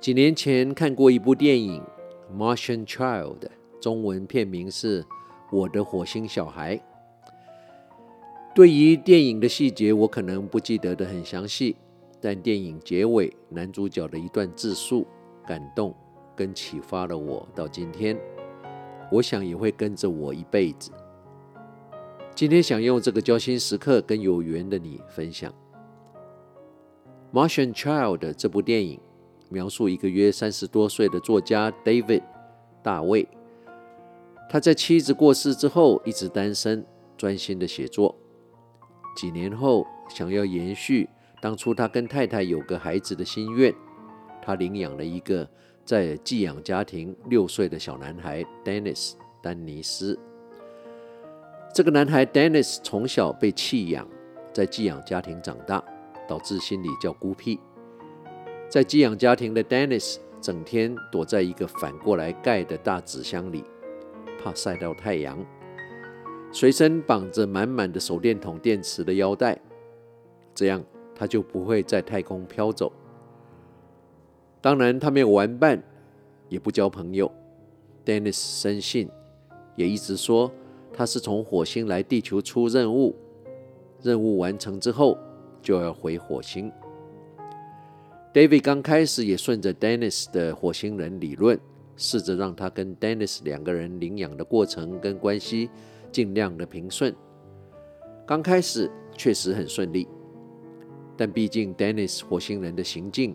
[0.00, 1.82] 几年前看过一部电影
[2.36, 3.38] 《Martian Child》，
[3.80, 5.02] 中文片名是
[5.50, 6.76] 《我的火星小孩》。
[8.54, 11.74] 对于电影的细节，我可能不记得的很详细，
[12.20, 15.04] 但电影结尾男主角的一段自述，
[15.44, 15.92] 感动
[16.36, 18.16] 跟启发了我到今天。
[19.10, 20.92] 我想也会跟着我一辈子。
[22.36, 25.52] 今天想用这个交心时刻跟有缘的你分享
[27.36, 29.00] 《Martian Child》这部电影。
[29.48, 32.22] 描述一个约三十多岁的作家 David
[32.82, 33.28] 大卫，
[34.48, 36.84] 他在妻子过世之后一直单身，
[37.16, 38.16] 专心的写作。
[39.16, 41.08] 几年后，想要延续
[41.42, 43.74] 当初他跟太太有个孩子的心愿，
[44.40, 45.48] 他领养了一个
[45.84, 50.18] 在寄养家庭六岁的小男孩 Dennis 丹尼斯。
[51.74, 54.06] 这个男孩 Dennis 从小被弃养，
[54.52, 55.82] 在寄养家庭长大，
[56.28, 57.60] 导致心里较孤僻。
[58.68, 63.64] 在寄养家庭的 Dennis 整天躲在一个反过来盖的大纸箱里，
[64.38, 65.42] 怕晒到太阳，
[66.52, 69.58] 随身绑着满满的手电筒电池的腰带，
[70.54, 70.84] 这样
[71.14, 72.92] 他就不会在太空飘走。
[74.60, 75.82] 当然，他没有玩伴，
[76.48, 77.30] 也不交朋友。
[78.04, 79.08] Dennis 深信，
[79.76, 80.50] 也一直说
[80.92, 83.16] 他是从火星来地球出任务，
[84.02, 85.16] 任务完成之后
[85.62, 86.70] 就要回火星。
[88.34, 91.58] David 刚开始也顺着 Dennis 的火星人理论，
[91.96, 95.70] 试着让他跟 Dennis 两个人领养的过程跟关系
[96.12, 97.14] 尽量的平顺。
[98.26, 100.06] 刚开始确实很顺利，
[101.16, 103.34] 但毕竟 Dennis 火星人的行径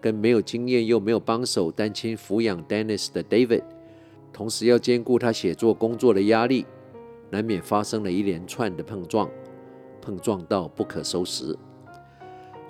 [0.00, 3.62] 跟没有经验又没有帮手单亲抚养 Dennis 的 David，
[4.32, 6.66] 同时要兼顾他写作工作的压力，
[7.30, 9.30] 难免发生了一连串的碰撞，
[10.00, 11.56] 碰撞到不可收拾。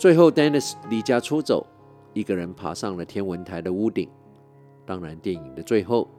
[0.03, 1.65] 最后，Dennis 离家出走。
[2.13, 4.11] 一个人爬上了天文台的屋顶。
[4.85, 6.11] 当然，电影的最后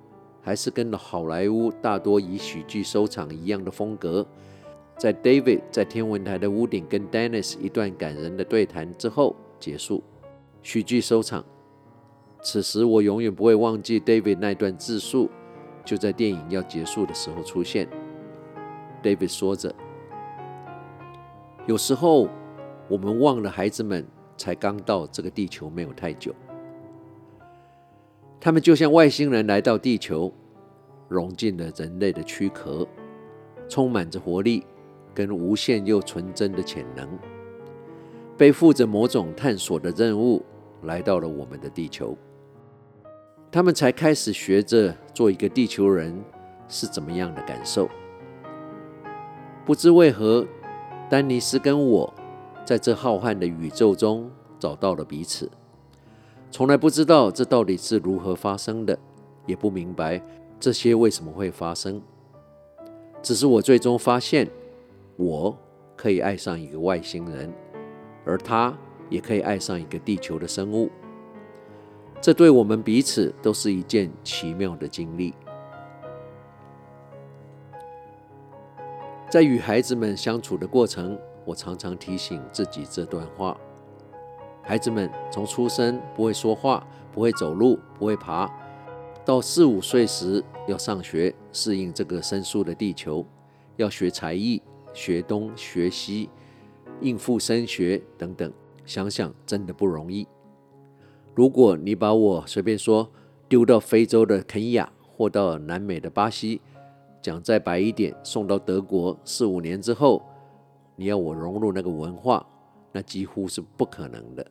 [0.41, 4.25] 还是跟好莱坞大多以喜剧收场一样的风格。
[4.97, 10.01] 在 David 在天文台的屋顶跟 Dennis 一段感人的对谈之后结束，
[10.61, 11.43] 喜剧收场。
[12.41, 15.29] 此时我永远不会忘记 David 那段自述，
[15.83, 17.89] 就在电影要结束的时候出现。
[19.03, 19.75] David 说着
[21.67, 22.29] ：“有时候
[22.93, 24.05] 我们忘了孩子们。”
[24.35, 26.33] 才刚到这个地球没有太久，
[28.41, 30.33] 他们就像外星人来到地球，
[31.07, 32.85] 融进了人类的躯壳，
[33.69, 34.65] 充满着活力
[35.13, 37.07] 跟无限又纯真的潜能，
[38.35, 40.43] 背负着某种探索的任务，
[40.81, 42.17] 来到了我们的地球。
[43.51, 46.19] 他们才开始学着做一个地球人
[46.67, 47.87] 是怎么样的感受。
[49.63, 50.45] 不知为何，
[51.07, 52.11] 丹尼斯跟我。
[52.65, 55.51] 在这浩瀚的宇宙中找到了彼此，
[56.49, 58.97] 从来不知道这到底是如何发生的，
[59.45, 60.21] 也不明白
[60.61, 62.01] 这些为什么会发生。
[63.21, 64.49] 只是我最终发现，
[65.17, 65.57] 我
[65.97, 67.53] 可以爱上一个外星人，
[68.25, 68.73] 而他
[69.09, 70.89] 也可以爱上一个地球的生物。
[72.21, 75.33] 这对我们彼此都是一件奇妙的经历。
[79.29, 81.19] 在与孩子们相处的过程。
[81.45, 83.59] 我常常提醒自己这段话：
[84.61, 88.49] 孩子们从出生不会说话、不会走路、不会爬，
[89.25, 93.25] 到四五岁时要上学，适应这个生疏的地球，
[93.75, 94.61] 要学才艺、
[94.93, 96.29] 学东学西、
[97.01, 98.51] 应付升学等等。
[98.85, 100.27] 想想真的不容易。
[101.35, 103.09] 如果你把我随便说
[103.47, 106.61] 丢到非洲的肯亚，或到南美的巴西，
[107.21, 110.21] 讲再白一点，送到德国四五年之后。
[110.95, 112.45] 你要我融入那个文化，
[112.91, 114.45] 那几乎是不可能的。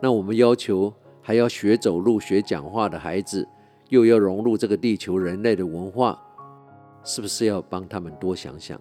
[0.00, 3.46] 那我们要求还要学走路、学讲话的孩子，
[3.88, 6.20] 又要融入这个地球人类的文化，
[7.04, 8.80] 是不是要帮他们多想想，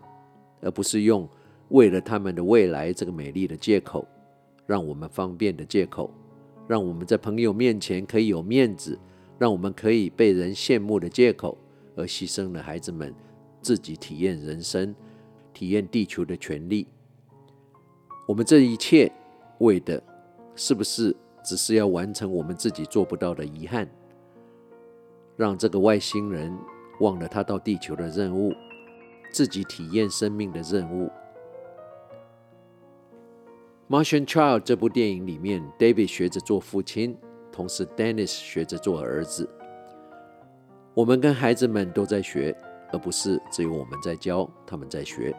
[0.62, 1.28] 而不是用
[1.70, 4.08] 为了他们的未来这个美丽的借口，
[4.66, 6.10] 让我们方便的借口，
[6.68, 8.98] 让我们在朋友面前可以有面子，
[9.38, 11.58] 让我们可以被人羡慕的借口，
[11.96, 13.14] 而牺牲了孩子们
[13.62, 14.96] 自己体验人生。
[15.62, 16.88] 体验地球的权利，
[18.28, 19.12] 我们这一切
[19.60, 20.02] 为的，
[20.56, 23.88] 是不是只是要完成我们自己做不到的遗憾？
[25.38, 26.52] 让这个外星人
[27.00, 28.52] 忘了他到地球的任务，
[29.32, 31.08] 自己体验生命的任务。
[33.88, 37.16] 《Martian Child》这部电影里面，David 学着做父亲，
[37.52, 39.48] 同时 Dennis 学着做儿子。
[40.96, 42.58] 我们跟孩子们都在学。
[42.94, 45.34] 而不是只有我们在教，他们在学。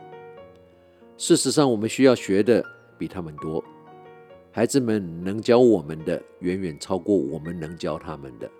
[1.22, 2.60] 事实上，我们需要学的
[2.98, 3.64] 比他们多。
[4.50, 8.50] 孩子们能教我们的，远远超过我们能教他们的，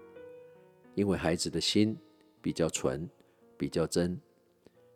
[0.95, 1.99] 因为孩子的心
[2.41, 3.11] 比较纯，
[3.57, 4.17] 比较真，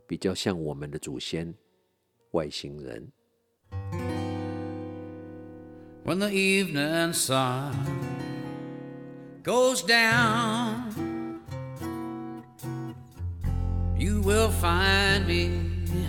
[0.07, 1.53] 比较像我们的祖先
[2.31, 3.11] 外星人。
[6.05, 7.75] When the evening sun
[9.43, 10.93] goes down,
[13.99, 15.51] you will find me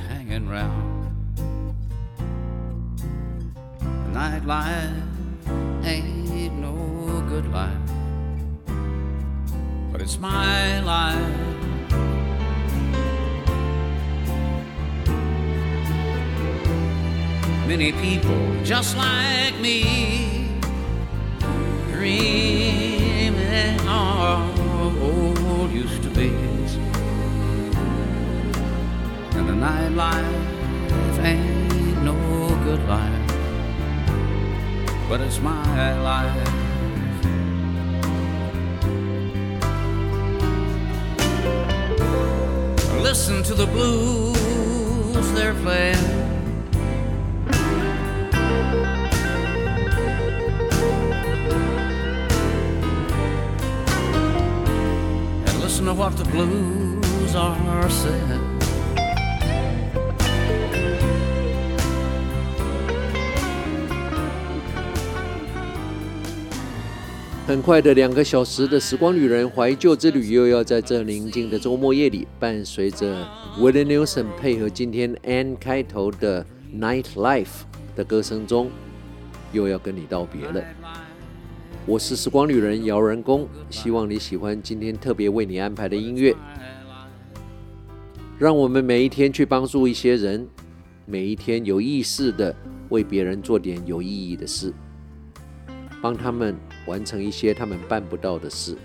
[0.07, 0.96] hanging round.
[4.45, 4.91] Life
[5.83, 7.75] ain't no good life,
[9.91, 11.17] but it's my life.
[17.67, 20.47] Many people just like me
[21.91, 26.29] dreaming of old used to be.
[29.35, 32.15] And the nightlife ain't no
[32.63, 33.26] good life,
[35.09, 36.53] but it's my life.
[43.01, 44.37] Listen to the blues
[45.33, 45.95] they're playing
[55.45, 58.56] And listen to what the blues are saying.
[67.47, 73.25] 很快的两个小时的时光旅人怀旧之旅，又要在这宁静的周末夜里，伴随着
[73.57, 76.45] Willie Nelson 配合今天 N 开头的
[76.77, 77.61] Night Life
[77.95, 78.69] 的歌声中，
[79.53, 80.61] 又要跟你道别了。
[81.85, 86.35] 我是时光旅人姚仁恭，希望你喜欢今天特别为你安排的音乐。
[88.37, 90.45] 让我们每一天去帮助一些人，
[91.05, 92.53] 每一天有意识的
[92.89, 94.73] 为别人做点有意义的事，
[96.01, 96.55] 帮他们
[96.85, 98.75] 完成一些他们办不到的事。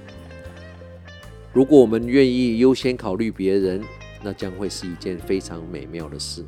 [1.53, 3.83] 如果我们愿意优先考虑别人，
[4.23, 6.45] 那将会是一件非常美妙的事。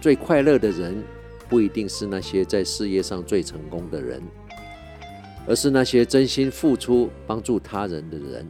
[0.00, 1.02] 最快乐的人，
[1.48, 4.22] 不一定是那些在事业上最成功的人。
[5.48, 8.44] 而是那些真心付出、帮助他人的人。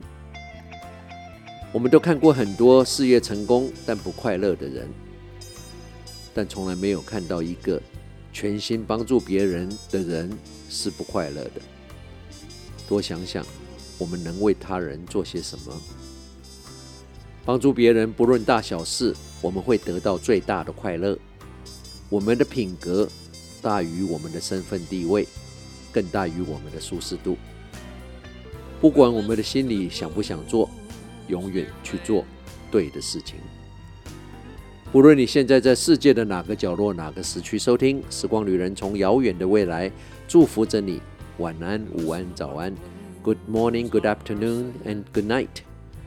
[1.70, 4.88] 我们都看过很多事业成功但不快乐的人，
[6.32, 7.78] 但从来没有看到一个
[8.38, 10.30] 全心帮助别人的人
[10.68, 11.52] 是不快乐的。
[12.86, 13.42] 多想想，
[13.96, 15.72] 我们能为他人做些什么？
[17.46, 21.18] 帮助别人，不论大小事，我们会得到最大的快乐。
[22.10, 23.08] 我们的品格
[23.62, 25.26] 大于我们的身份地位。
[25.90, 27.38] 更大于我们的舒适度。
[28.82, 30.68] 不管我们的心里想不想做，
[31.28, 32.22] 永远去做
[32.70, 33.36] 对的事情。
[34.96, 39.92] 无论你现在在世界的哪个角落、哪个时区收听《时光旅人》，从遥远的未来
[40.26, 41.02] 祝福着你。
[41.36, 42.74] 晚安、午安、早安
[43.22, 45.48] ，Good morning, Good afternoon, and Good night。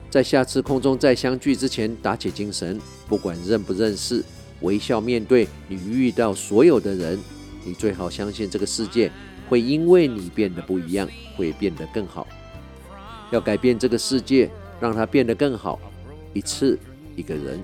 [0.10, 4.26] 在下次空中再相聚之前，打起精神，不管认不认识，
[4.62, 7.20] 微笑面对你遇到所有的人。
[7.64, 9.12] 你最好相信这个世界。
[9.48, 12.26] 会因为你变得不一样，会变得更好。
[13.30, 14.50] 要改变这个世界，
[14.82, 15.80] 让它变得更好，
[16.34, 16.76] 一次
[17.16, 17.64] 一个人，